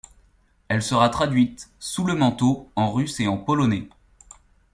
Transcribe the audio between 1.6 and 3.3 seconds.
sous le manteau, en russe et